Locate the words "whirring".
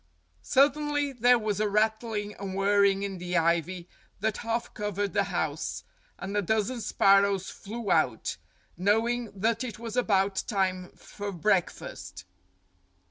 2.55-3.03